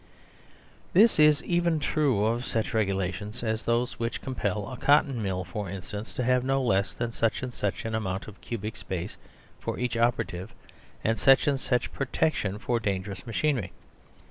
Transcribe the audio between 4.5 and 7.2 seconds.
a Cotton Mill, for instance, to have no less than